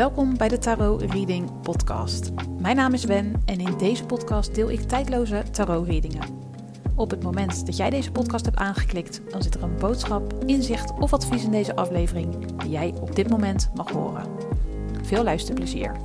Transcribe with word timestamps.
Welkom 0.00 0.36
bij 0.36 0.48
de 0.48 0.58
Tarot 0.58 1.02
Reading 1.02 1.60
Podcast. 1.62 2.30
Mijn 2.58 2.76
naam 2.76 2.92
is 2.92 3.04
Wen 3.04 3.42
en 3.44 3.60
in 3.60 3.78
deze 3.78 4.04
podcast 4.04 4.54
deel 4.54 4.70
ik 4.70 4.80
tijdloze 4.80 5.42
tarot 5.50 5.86
readingen. 5.86 6.28
Op 6.96 7.10
het 7.10 7.22
moment 7.22 7.66
dat 7.66 7.76
jij 7.76 7.90
deze 7.90 8.12
podcast 8.12 8.44
hebt 8.44 8.56
aangeklikt, 8.56 9.20
dan 9.30 9.42
zit 9.42 9.54
er 9.54 9.62
een 9.62 9.76
boodschap, 9.76 10.34
inzicht 10.46 10.92
of 10.98 11.12
advies 11.12 11.44
in 11.44 11.50
deze 11.50 11.76
aflevering 11.76 12.56
die 12.56 12.70
jij 12.70 12.94
op 13.00 13.16
dit 13.16 13.30
moment 13.30 13.70
mag 13.74 13.90
horen. 13.90 14.26
Veel 15.02 15.24
luisterplezier. 15.24 15.96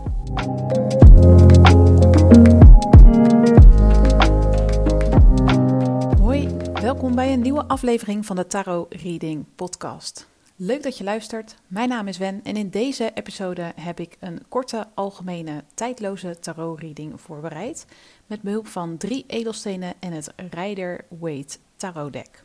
Hoi, 6.22 6.50
welkom 6.82 7.16
bij 7.16 7.34
een 7.34 7.42
nieuwe 7.42 7.68
aflevering 7.68 8.26
van 8.26 8.36
de 8.36 8.48
Tarot 8.48 8.94
Reading 8.94 9.46
Podcast. 9.56 10.34
Leuk 10.58 10.84
dat 10.84 10.98
je 10.98 11.04
luistert. 11.04 11.56
Mijn 11.68 11.90
naam 11.90 12.08
is 12.08 12.18
Wen 12.18 12.42
en 12.44 12.56
in 12.56 12.70
deze 12.70 13.12
episode 13.14 13.72
heb 13.76 14.00
ik 14.00 14.18
een 14.20 14.44
korte, 14.50 14.88
algemene, 14.94 15.64
tijdloze 15.74 16.40
tarot-reading 16.40 17.22
voorbereid. 17.22 17.86
Met 18.26 18.42
behulp 18.42 18.68
van 18.68 18.98
drie 18.98 19.24
edelstenen 19.28 19.94
en 20.00 20.12
het 20.12 20.34
Rider 20.50 21.06
Waite 21.10 21.58
Tarot 21.76 22.14
Deck. 22.14 22.44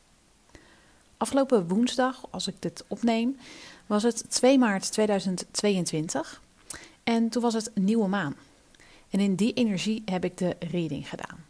Afgelopen 1.16 1.69
woensdag, 1.69 2.27
als 2.30 2.46
ik 2.46 2.55
dit 2.59 2.84
opneem, 2.88 3.36
was 3.86 4.02
het 4.02 4.30
2 4.30 4.58
maart 4.58 4.92
2022 4.92 6.42
en 7.05 7.28
toen 7.28 7.42
was 7.42 7.55
het 7.55 7.70
nieuwe 7.74 8.08
maan. 8.08 8.36
En 9.11 9.20
in 9.20 9.34
die 9.34 9.52
energie 9.52 10.02
heb 10.05 10.24
ik 10.24 10.38
de 10.38 10.56
reading 10.58 11.08
gedaan. 11.08 11.45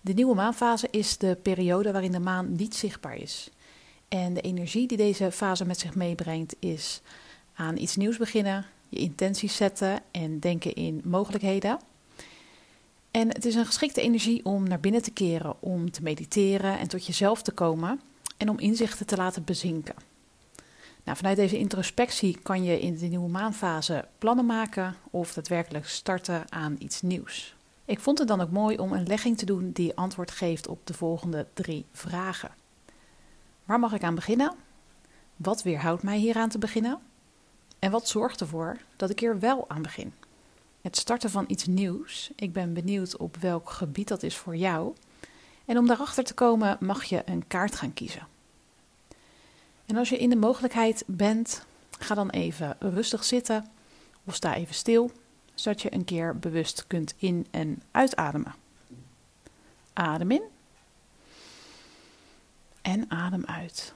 De 0.00 0.12
nieuwe 0.12 0.34
maanfase 0.34 0.88
is 0.90 1.18
de 1.18 1.38
periode 1.42 1.92
waarin 1.92 2.12
de 2.12 2.20
maan 2.20 2.52
niet 2.52 2.74
zichtbaar 2.74 3.16
is. 3.16 3.50
En 4.12 4.34
de 4.34 4.40
energie 4.40 4.86
die 4.86 4.96
deze 4.96 5.30
fase 5.30 5.64
met 5.64 5.78
zich 5.78 5.94
meebrengt 5.94 6.56
is 6.58 7.00
aan 7.54 7.76
iets 7.76 7.96
nieuws 7.96 8.16
beginnen, 8.16 8.66
je 8.88 8.98
intenties 8.98 9.56
zetten 9.56 10.00
en 10.10 10.38
denken 10.38 10.74
in 10.74 11.00
mogelijkheden. 11.04 11.78
En 13.10 13.28
het 13.28 13.44
is 13.44 13.54
een 13.54 13.66
geschikte 13.66 14.00
energie 14.00 14.44
om 14.44 14.68
naar 14.68 14.80
binnen 14.80 15.02
te 15.02 15.10
keren, 15.10 15.62
om 15.62 15.90
te 15.90 16.02
mediteren 16.02 16.78
en 16.78 16.88
tot 16.88 17.06
jezelf 17.06 17.42
te 17.42 17.52
komen 17.52 18.00
en 18.36 18.48
om 18.48 18.58
inzichten 18.58 19.06
te 19.06 19.16
laten 19.16 19.44
bezinken. 19.44 19.94
Nou, 21.04 21.16
vanuit 21.16 21.36
deze 21.36 21.58
introspectie 21.58 22.38
kan 22.42 22.64
je 22.64 22.80
in 22.80 22.98
de 22.98 23.06
nieuwe 23.06 23.30
maanfase 23.30 24.04
plannen 24.18 24.46
maken 24.46 24.94
of 25.10 25.32
daadwerkelijk 25.32 25.86
starten 25.86 26.52
aan 26.52 26.76
iets 26.78 27.02
nieuws. 27.02 27.54
Ik 27.84 28.00
vond 28.00 28.18
het 28.18 28.28
dan 28.28 28.40
ook 28.40 28.50
mooi 28.50 28.78
om 28.78 28.92
een 28.92 29.06
legging 29.06 29.38
te 29.38 29.46
doen 29.46 29.70
die 29.70 29.96
antwoord 29.96 30.30
geeft 30.30 30.68
op 30.68 30.86
de 30.86 30.94
volgende 30.94 31.46
drie 31.54 31.84
vragen. 31.92 32.61
Waar 33.64 33.78
mag 33.78 33.92
ik 33.92 34.02
aan 34.02 34.14
beginnen? 34.14 34.54
Wat 35.36 35.62
weerhoudt 35.62 36.02
mij 36.02 36.18
hier 36.18 36.36
aan 36.36 36.48
te 36.48 36.58
beginnen? 36.58 36.98
En 37.78 37.90
wat 37.90 38.08
zorgt 38.08 38.40
ervoor 38.40 38.78
dat 38.96 39.10
ik 39.10 39.20
hier 39.20 39.38
wel 39.38 39.68
aan 39.68 39.82
begin? 39.82 40.12
Het 40.80 40.96
starten 40.96 41.30
van 41.30 41.44
iets 41.48 41.66
nieuws. 41.66 42.30
Ik 42.36 42.52
ben 42.52 42.72
benieuwd 42.72 43.16
op 43.16 43.36
welk 43.36 43.70
gebied 43.70 44.08
dat 44.08 44.22
is 44.22 44.36
voor 44.36 44.56
jou. 44.56 44.94
En 45.64 45.78
om 45.78 45.86
daarachter 45.86 46.24
te 46.24 46.34
komen 46.34 46.76
mag 46.80 47.04
je 47.04 47.22
een 47.24 47.46
kaart 47.46 47.74
gaan 47.74 47.94
kiezen. 47.94 48.26
En 49.86 49.96
als 49.96 50.08
je 50.08 50.18
in 50.18 50.30
de 50.30 50.36
mogelijkheid 50.36 51.04
bent, 51.06 51.64
ga 51.98 52.14
dan 52.14 52.30
even 52.30 52.76
rustig 52.78 53.24
zitten 53.24 53.66
of 54.24 54.34
sta 54.34 54.54
even 54.54 54.74
stil, 54.74 55.10
zodat 55.54 55.82
je 55.82 55.94
een 55.94 56.04
keer 56.04 56.38
bewust 56.38 56.86
kunt 56.86 57.14
in- 57.16 57.46
en 57.50 57.82
uitademen. 57.90 58.54
Adem 59.92 60.30
in. 60.30 60.42
En 62.92 63.10
adem 63.10 63.44
uit. 63.44 63.94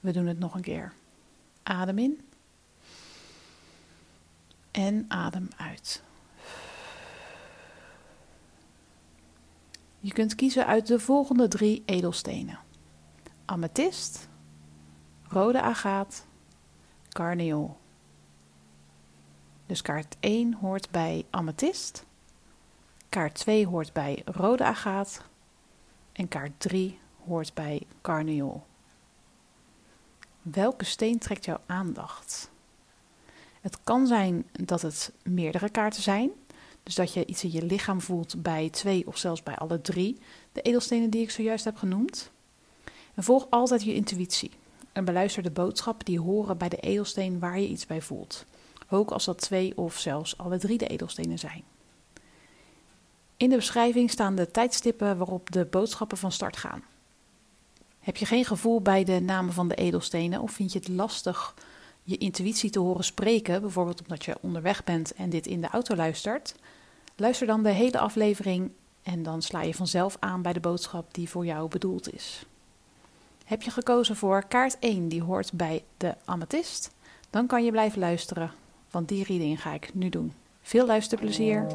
We 0.00 0.12
doen 0.12 0.26
het 0.26 0.38
nog 0.38 0.54
een 0.54 0.62
keer. 0.62 0.92
Adem 1.62 1.98
in. 1.98 2.28
En 4.70 5.04
adem 5.08 5.48
uit. 5.56 6.02
Je 10.00 10.12
kunt 10.12 10.34
kiezen 10.34 10.66
uit 10.66 10.86
de 10.86 10.98
volgende 10.98 11.48
drie 11.48 11.82
edelstenen: 11.86 12.58
amethyst, 13.44 14.28
rode 15.28 15.60
agaat, 15.60 16.26
carneol. 17.08 17.76
Dus 19.66 19.82
kaart 19.82 20.16
1 20.20 20.54
hoort 20.54 20.90
bij 20.90 21.24
amethyst. 21.30 22.04
Kaart 23.14 23.34
2 23.34 23.66
hoort 23.66 23.92
bij 23.92 24.22
rode 24.24 24.64
agaat 24.64 25.22
en 26.12 26.28
kaart 26.28 26.52
3 26.60 26.98
hoort 27.26 27.54
bij 27.54 27.82
carneol. 28.02 28.62
Welke 30.42 30.84
steen 30.84 31.18
trekt 31.18 31.44
jouw 31.44 31.60
aandacht? 31.66 32.50
Het 33.60 33.78
kan 33.84 34.06
zijn 34.06 34.46
dat 34.52 34.82
het 34.82 35.12
meerdere 35.22 35.68
kaarten 35.68 36.02
zijn, 36.02 36.30
dus 36.82 36.94
dat 36.94 37.12
je 37.12 37.26
iets 37.26 37.44
in 37.44 37.52
je 37.52 37.62
lichaam 37.62 38.00
voelt 38.00 38.42
bij 38.42 38.70
twee 38.70 39.06
of 39.06 39.18
zelfs 39.18 39.42
bij 39.42 39.56
alle 39.56 39.80
drie 39.80 40.18
de 40.52 40.62
edelstenen 40.62 41.10
die 41.10 41.22
ik 41.22 41.30
zojuist 41.30 41.64
heb 41.64 41.76
genoemd. 41.76 42.30
En 43.14 43.22
volg 43.24 43.46
altijd 43.50 43.84
je 43.84 43.94
intuïtie 43.94 44.50
en 44.92 45.04
beluister 45.04 45.42
de 45.42 45.50
boodschappen 45.50 46.04
die 46.04 46.20
horen 46.20 46.58
bij 46.58 46.68
de 46.68 46.80
edelsteen 46.80 47.38
waar 47.38 47.60
je 47.60 47.68
iets 47.68 47.86
bij 47.86 48.02
voelt, 48.02 48.44
ook 48.90 49.10
als 49.10 49.24
dat 49.24 49.38
twee 49.38 49.76
of 49.76 49.98
zelfs 49.98 50.38
alle 50.38 50.58
drie 50.58 50.78
de 50.78 50.86
edelstenen 50.86 51.38
zijn. 51.38 51.73
In 53.44 53.50
de 53.50 53.56
beschrijving 53.56 54.10
staan 54.10 54.34
de 54.34 54.50
tijdstippen 54.50 55.18
waarop 55.18 55.50
de 55.50 55.64
boodschappen 55.64 56.18
van 56.18 56.32
start 56.32 56.56
gaan. 56.56 56.82
Heb 58.00 58.16
je 58.16 58.26
geen 58.26 58.44
gevoel 58.44 58.80
bij 58.80 59.04
de 59.04 59.20
namen 59.20 59.52
van 59.52 59.68
de 59.68 59.74
edelstenen 59.74 60.40
of 60.40 60.52
vind 60.52 60.72
je 60.72 60.78
het 60.78 60.88
lastig 60.88 61.54
je 62.02 62.16
intuïtie 62.16 62.70
te 62.70 62.78
horen 62.78 63.04
spreken, 63.04 63.60
bijvoorbeeld 63.60 64.02
omdat 64.02 64.24
je 64.24 64.36
onderweg 64.40 64.84
bent 64.84 65.14
en 65.14 65.30
dit 65.30 65.46
in 65.46 65.60
de 65.60 65.68
auto 65.68 65.96
luistert? 65.96 66.54
Luister 67.16 67.46
dan 67.46 67.62
de 67.62 67.70
hele 67.70 67.98
aflevering 67.98 68.70
en 69.02 69.22
dan 69.22 69.42
sla 69.42 69.62
je 69.62 69.74
vanzelf 69.74 70.16
aan 70.20 70.42
bij 70.42 70.52
de 70.52 70.60
boodschap 70.60 71.14
die 71.14 71.28
voor 71.28 71.46
jou 71.46 71.68
bedoeld 71.68 72.14
is. 72.14 72.46
Heb 73.44 73.62
je 73.62 73.70
gekozen 73.70 74.16
voor 74.16 74.44
kaart 74.48 74.76
1 74.78 75.08
die 75.08 75.22
hoort 75.22 75.52
bij 75.52 75.84
de 75.96 76.14
amethyst? 76.24 76.90
Dan 77.30 77.46
kan 77.46 77.64
je 77.64 77.70
blijven 77.70 77.98
luisteren, 77.98 78.50
want 78.90 79.08
die 79.08 79.24
reading 79.24 79.62
ga 79.62 79.72
ik 79.72 79.94
nu 79.94 80.08
doen. 80.08 80.32
Veel 80.62 80.86
luisterplezier! 80.86 81.66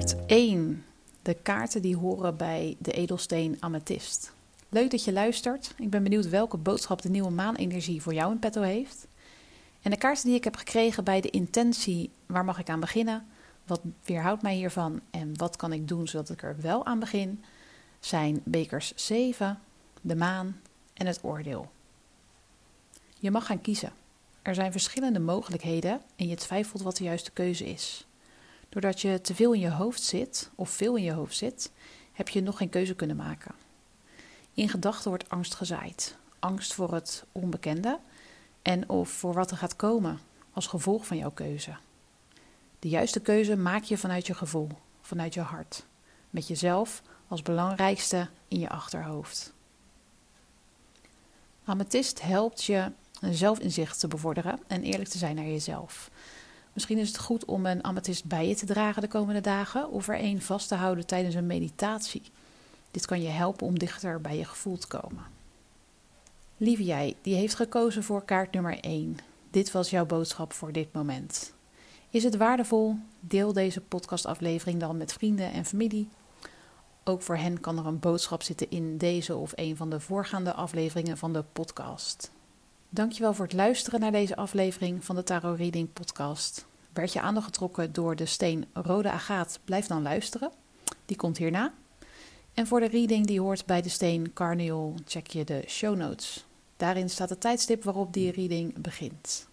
Kaart 0.00 0.26
1. 0.26 0.84
De 1.22 1.34
kaarten 1.34 1.82
die 1.82 1.96
horen 1.96 2.36
bij 2.36 2.76
de 2.78 2.92
edelsteen 2.92 3.56
amethyst. 3.58 4.32
Leuk 4.68 4.90
dat 4.90 5.04
je 5.04 5.12
luistert. 5.12 5.74
Ik 5.76 5.90
ben 5.90 6.02
benieuwd 6.02 6.28
welke 6.28 6.56
boodschap 6.56 7.02
de 7.02 7.08
nieuwe 7.08 7.30
maanenergie 7.30 8.02
voor 8.02 8.14
jou 8.14 8.32
in 8.32 8.38
petto 8.38 8.62
heeft. 8.62 9.06
En 9.82 9.90
de 9.90 9.96
kaarten 9.96 10.26
die 10.26 10.34
ik 10.34 10.44
heb 10.44 10.56
gekregen 10.56 11.04
bij 11.04 11.20
de 11.20 11.30
intentie, 11.30 12.10
waar 12.26 12.44
mag 12.44 12.58
ik 12.58 12.68
aan 12.68 12.80
beginnen? 12.80 13.26
Wat 13.66 13.80
weerhoudt 14.04 14.42
mij 14.42 14.54
hiervan 14.54 15.00
en 15.10 15.36
wat 15.36 15.56
kan 15.56 15.72
ik 15.72 15.88
doen 15.88 16.08
zodat 16.08 16.30
ik 16.30 16.42
er 16.42 16.56
wel 16.60 16.86
aan 16.86 16.98
begin? 16.98 17.44
Zijn 17.98 18.40
bekers 18.44 18.92
7, 18.94 19.58
de 20.00 20.16
maan 20.16 20.60
en 20.94 21.06
het 21.06 21.18
oordeel. 21.22 21.70
Je 23.18 23.30
mag 23.30 23.46
gaan 23.46 23.60
kiezen. 23.60 23.92
Er 24.42 24.54
zijn 24.54 24.72
verschillende 24.72 25.20
mogelijkheden 25.20 26.00
en 26.16 26.28
je 26.28 26.36
twijfelt 26.36 26.82
wat 26.82 26.96
de 26.96 27.04
juiste 27.04 27.30
keuze 27.30 27.68
is. 27.68 28.04
Doordat 28.70 29.00
je 29.00 29.20
te 29.20 29.34
veel 29.34 29.52
in 29.52 29.60
je 29.60 29.70
hoofd 29.70 30.02
zit, 30.02 30.50
of 30.54 30.70
veel 30.70 30.96
in 30.96 31.02
je 31.02 31.12
hoofd 31.12 31.36
zit, 31.36 31.70
heb 32.12 32.28
je 32.28 32.42
nog 32.42 32.56
geen 32.56 32.68
keuze 32.68 32.94
kunnen 32.94 33.16
maken. 33.16 33.54
In 34.54 34.68
gedachten 34.68 35.08
wordt 35.08 35.28
angst 35.28 35.54
gezaaid. 35.54 36.16
Angst 36.38 36.74
voor 36.74 36.92
het 36.92 37.24
onbekende 37.32 37.98
en 38.62 38.88
of 38.88 39.08
voor 39.08 39.34
wat 39.34 39.50
er 39.50 39.56
gaat 39.56 39.76
komen 39.76 40.20
als 40.52 40.66
gevolg 40.66 41.06
van 41.06 41.16
jouw 41.16 41.30
keuze. 41.30 41.76
De 42.78 42.88
juiste 42.88 43.20
keuze 43.20 43.56
maak 43.56 43.82
je 43.82 43.98
vanuit 43.98 44.26
je 44.26 44.34
gevoel, 44.34 44.68
vanuit 45.00 45.34
je 45.34 45.40
hart, 45.40 45.86
met 46.30 46.48
jezelf 46.48 47.02
als 47.28 47.42
belangrijkste 47.42 48.28
in 48.48 48.60
je 48.60 48.68
achterhoofd. 48.68 49.52
Amethyst 51.64 52.22
helpt 52.22 52.64
je 52.64 52.92
zelfinzicht 53.20 54.00
te 54.00 54.08
bevorderen 54.08 54.58
en 54.66 54.82
eerlijk 54.82 55.08
te 55.08 55.18
zijn 55.18 55.36
naar 55.36 55.44
jezelf. 55.44 56.10
Misschien 56.72 56.98
is 56.98 57.08
het 57.08 57.18
goed 57.18 57.44
om 57.44 57.66
een 57.66 57.84
amethyst 57.84 58.24
bij 58.24 58.48
je 58.48 58.54
te 58.54 58.66
dragen 58.66 59.02
de 59.02 59.08
komende 59.08 59.40
dagen 59.40 59.90
of 59.90 60.08
er 60.08 60.20
een 60.20 60.42
vast 60.42 60.68
te 60.68 60.74
houden 60.74 61.06
tijdens 61.06 61.34
een 61.34 61.46
meditatie. 61.46 62.22
Dit 62.90 63.06
kan 63.06 63.22
je 63.22 63.28
helpen 63.28 63.66
om 63.66 63.78
dichter 63.78 64.20
bij 64.20 64.36
je 64.36 64.44
gevoel 64.44 64.78
te 64.78 64.86
komen. 64.86 65.24
Lieve 66.56 66.84
jij, 66.84 67.16
die 67.22 67.34
heeft 67.34 67.54
gekozen 67.54 68.02
voor 68.02 68.24
kaart 68.24 68.52
nummer 68.52 68.80
1. 68.80 69.16
Dit 69.50 69.72
was 69.72 69.90
jouw 69.90 70.06
boodschap 70.06 70.52
voor 70.52 70.72
dit 70.72 70.92
moment. 70.92 71.52
Is 72.10 72.24
het 72.24 72.36
waardevol? 72.36 72.96
Deel 73.20 73.52
deze 73.52 73.80
podcastaflevering 73.80 74.80
dan 74.80 74.96
met 74.96 75.12
vrienden 75.12 75.52
en 75.52 75.64
familie. 75.64 76.08
Ook 77.04 77.22
voor 77.22 77.36
hen 77.36 77.60
kan 77.60 77.78
er 77.78 77.86
een 77.86 77.98
boodschap 77.98 78.42
zitten 78.42 78.70
in 78.70 78.98
deze 78.98 79.36
of 79.36 79.52
een 79.54 79.76
van 79.76 79.90
de 79.90 80.00
voorgaande 80.00 80.52
afleveringen 80.52 81.18
van 81.18 81.32
de 81.32 81.44
podcast. 81.52 82.30
Dankjewel 82.92 83.34
voor 83.34 83.44
het 83.44 83.54
luisteren 83.54 84.00
naar 84.00 84.12
deze 84.12 84.36
aflevering 84.36 85.04
van 85.04 85.16
de 85.16 85.22
Tarot 85.22 85.58
Reading 85.58 85.92
Podcast. 85.92 86.66
Werd 86.92 87.12
je 87.12 87.20
aandacht 87.20 87.46
getrokken 87.46 87.92
door 87.92 88.16
de 88.16 88.26
steen 88.26 88.66
Rode 88.72 89.10
Agaat? 89.10 89.58
Blijf 89.64 89.86
dan 89.86 90.02
luisteren. 90.02 90.50
Die 91.06 91.16
komt 91.16 91.38
hierna. 91.38 91.72
En 92.54 92.66
voor 92.66 92.80
de 92.80 92.88
reading 92.88 93.26
die 93.26 93.40
hoort 93.40 93.66
bij 93.66 93.82
de 93.82 93.88
steen 93.88 94.32
Carniol 94.32 94.94
check 95.04 95.26
je 95.26 95.44
de 95.44 95.64
show 95.66 95.96
notes. 95.96 96.46
Daarin 96.76 97.10
staat 97.10 97.28
het 97.28 97.40
tijdstip 97.40 97.82
waarop 97.82 98.12
die 98.12 98.32
reading 98.32 98.78
begint. 98.78 99.48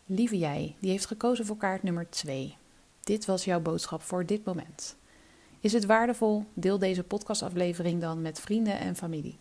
Lieve 0.05 0.38
jij, 0.38 0.75
die 0.79 0.89
heeft 0.89 1.05
gekozen 1.05 1.45
voor 1.45 1.57
kaart 1.57 1.83
nummer 1.83 2.09
2. 2.09 2.57
Dit 3.03 3.25
was 3.25 3.45
jouw 3.45 3.59
boodschap 3.59 4.01
voor 4.01 4.25
dit 4.25 4.45
moment. 4.45 4.95
Is 5.59 5.73
het 5.73 5.85
waardevol? 5.85 6.45
Deel 6.53 6.79
deze 6.79 7.03
podcastaflevering 7.03 8.01
dan 8.01 8.21
met 8.21 8.39
vrienden 8.39 8.79
en 8.79 8.95
familie. 8.95 9.38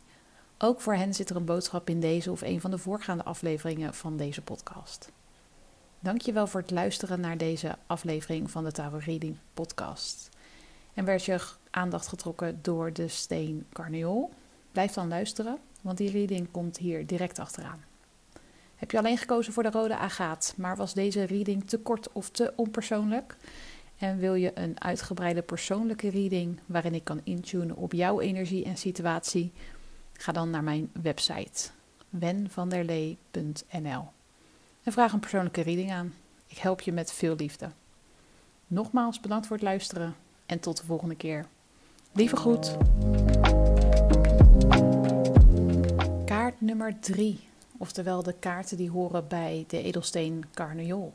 Ook 0.59 0.81
voor 0.81 0.95
hen 0.95 1.15
zit 1.15 1.31
er 1.31 1.37
een 1.37 1.45
boodschap 1.45 1.89
in 1.89 2.01
deze 2.01 2.31
of 2.31 2.43
een 2.43 2.61
van 2.61 2.71
de 2.71 2.79
voorgaande 2.79 3.25
afleveringen 3.25 3.95
van 3.95 4.17
deze 4.17 4.43
podcast. 4.43 5.11
Dankjewel 6.03 6.47
voor 6.47 6.61
het 6.61 6.71
luisteren 6.71 7.21
naar 7.21 7.37
deze 7.37 7.77
aflevering 7.87 8.51
van 8.51 8.65
de 8.65 8.73
Tarot 8.73 9.03
Reading 9.03 9.37
podcast. 9.55 10.29
En 10.95 11.05
werd 11.05 11.25
je 11.25 11.41
aandacht 11.71 12.07
getrokken 12.07 12.59
door 12.63 12.93
de 12.93 13.09
steen 13.09 13.67
Carneol? 13.73 14.31
Blijf 14.73 14.93
dan 14.93 15.09
luisteren, 15.09 15.59
want 15.81 15.99
die 15.99 16.11
reading 16.11 16.51
komt 16.51 16.77
hier 16.77 17.07
direct 17.07 17.39
achteraan. 17.39 17.85
Heb 18.77 18.91
je 18.91 18.99
alleen 18.99 19.19
gekozen 19.19 19.53
voor 19.53 19.63
de 19.63 19.71
rode 19.71 19.97
agaat, 19.97 20.55
maar 20.57 20.77
was 20.77 20.95
deze 20.95 21.25
reading 21.25 21.69
te 21.69 21.79
kort 21.79 22.13
of 22.13 22.31
te 22.31 22.53
onpersoonlijk? 22.57 23.37
En 23.99 24.19
wil 24.19 24.35
je 24.35 24.51
een 24.55 24.81
uitgebreide 24.81 25.43
persoonlijke 25.43 26.11
reading 26.11 26.61
waarin 26.67 26.95
ik 26.95 27.05
kan 27.05 27.21
intunen 27.25 27.77
op 27.77 27.93
jouw 27.93 28.21
energie 28.21 28.65
en 28.65 28.77
situatie? 28.77 29.53
Ga 30.13 30.33
dan 30.33 30.51
naar 30.51 30.65
mijn 30.65 30.91
website 31.03 31.71
wenvanderlee.nl 32.09 34.09
en 34.83 34.93
vraag 34.93 35.13
een 35.13 35.21
persoonlijke 35.21 35.61
reading 35.61 35.93
aan. 35.93 36.15
Ik 36.47 36.59
help 36.59 36.81
je 36.81 36.93
met 36.93 37.13
veel 37.13 37.37
liefde. 37.37 37.71
Nogmaals 38.67 39.21
bedankt 39.21 39.47
voor 39.47 39.57
het 39.57 39.65
luisteren 39.65 40.15
en 40.47 40.61
tot 40.61 40.77
de 40.77 40.85
volgende 40.85 41.17
keer. 41.17 41.47
Lieve 42.13 42.37
groet. 42.37 42.77
Kaart 46.25 46.61
nummer 46.61 47.01
3, 47.01 47.41
oftewel 47.77 48.23
de 48.23 48.35
kaarten 48.39 48.77
die 48.77 48.91
horen 48.91 49.29
bij 49.29 49.65
de 49.69 49.83
edelsteen 49.83 50.45
Carniol. 50.55 51.13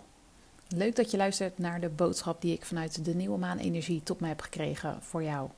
Leuk 0.68 0.96
dat 0.96 1.12
je 1.12 1.18
luistert 1.18 1.58
naar 1.58 1.80
de 1.80 1.90
boodschap 1.90 2.42
die 2.42 2.54
ik 2.54 2.66
vanuit 2.66 3.06
de 3.06 3.16
nieuwe 3.16 3.38
maan 3.38 3.58
energie 3.58 4.04
tot 4.04 4.20
mij 4.20 4.30
heb 4.30 4.42
gekregen 4.42 4.98
voor 5.02 5.24
jou. 5.24 5.50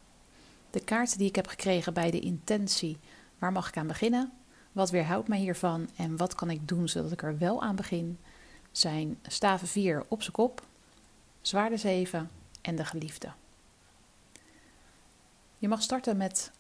De 0.70 0.84
kaarten 0.84 1.18
die 1.18 1.28
ik 1.28 1.36
heb 1.36 1.48
gekregen 1.48 1.94
bij 1.94 2.12
de 2.12 2.20
intentie, 2.20 2.98
waar 3.38 3.52
mag 3.52 3.68
ik 3.68 3.78
aan 3.78 3.88
beginnen? 3.88 4.32
Wat 4.72 4.90
weerhoudt 4.90 5.28
mij 5.28 5.40
hiervan 5.40 5.90
en 5.96 6.18
wat 6.18 6.36
kan 6.36 6.50
ik 6.50 6.68
doen 6.68 6.90
zodat 6.90 7.12
ik 7.12 7.24
er 7.24 7.38
wel 7.38 7.62
aan 7.62 7.76
begin? 7.76 8.18
Zijn 8.72 9.20
staven 9.28 9.68
4 9.68 10.06
op 10.08 10.22
zijn 10.22 10.34
kop, 10.34 10.66
zwaarde 11.42 11.78
7 11.78 12.30
en 12.62 12.76
de 12.76 12.86
geliefde. 12.86 13.32
Je 15.58 15.68
mag 15.68 15.82
starten 15.82 16.18
met 16.18 16.52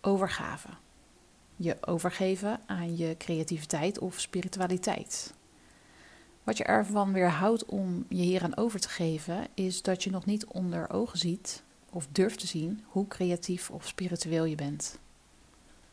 overgave. 0.00 0.68
Je 1.56 1.76
overgeven 1.80 2.60
aan 2.66 2.96
je 2.96 3.16
creativiteit 3.18 3.98
of 3.98 4.20
spiritualiteit. 4.20 5.34
Wat 6.42 6.56
je 6.56 6.64
ervan 6.64 7.12
weerhoudt 7.12 7.64
om 7.64 8.04
je 8.08 8.22
hier 8.22 8.42
aan 8.42 8.56
over 8.56 8.80
te 8.80 8.88
geven, 8.88 9.46
is 9.54 9.82
dat 9.82 10.04
je 10.04 10.10
nog 10.10 10.24
niet 10.24 10.46
onder 10.46 10.90
ogen 10.90 11.18
ziet 11.18 11.62
of 11.90 12.06
durft 12.12 12.38
te 12.38 12.46
zien 12.46 12.84
hoe 12.86 13.08
creatief 13.08 13.70
of 13.70 13.86
spiritueel 13.86 14.44
je 14.44 14.54
bent. 14.54 14.98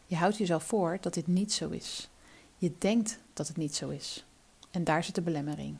Je 0.10 0.16
houdt 0.16 0.38
jezelf 0.38 0.64
voor 0.64 0.98
dat 1.02 1.14
dit 1.14 1.28
niet 1.28 1.54
zo 1.54 1.70
is. 1.70 2.10
Je 2.58 2.74
denkt 2.78 3.20
dat 3.34 3.48
het 3.48 3.58
niet 3.58 3.76
zo 3.76 3.90
is. 3.90 4.26
En 4.72 4.84
daar 4.84 5.04
zit 5.04 5.16
de 5.16 5.22
belemmering. 5.22 5.76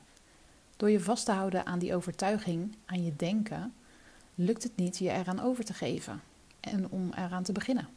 Door 0.78 0.90
je 0.90 1.00
vast 1.00 1.26
te 1.26 1.32
houden 1.32 1.66
aan 1.66 1.80
die 1.80 1.96
overtuiging, 1.96 2.76
aan 2.86 3.04
je 3.04 3.16
denken, 3.16 3.74
lukt 4.36 4.64
het 4.64 4.76
niet 4.76 4.98
je 4.98 5.10
eraan 5.10 5.40
over 5.40 5.66
te 5.66 5.74
geven 5.74 6.22
en 6.60 6.90
om 6.90 7.12
eraan 7.14 7.44
te 7.44 7.52
beginnen. 7.52 7.88